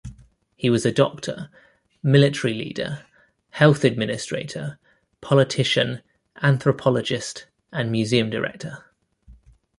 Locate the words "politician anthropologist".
5.21-7.45